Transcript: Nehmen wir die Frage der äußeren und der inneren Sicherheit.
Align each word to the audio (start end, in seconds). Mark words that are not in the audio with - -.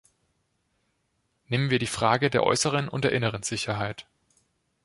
Nehmen 1.45 1.69
wir 1.69 1.77
die 1.77 1.85
Frage 1.85 2.31
der 2.31 2.41
äußeren 2.41 2.89
und 2.89 3.03
der 3.03 3.11
inneren 3.11 3.43
Sicherheit. 3.43 4.07